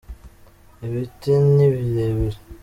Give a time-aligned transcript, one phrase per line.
[0.85, 2.37] ibiti nibirebire.